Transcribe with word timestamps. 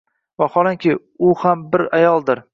Vaholanki, 0.43 0.95
u 1.29 1.35
ham 1.45 1.65
bir 1.77 1.87
ayoldir. 2.01 2.45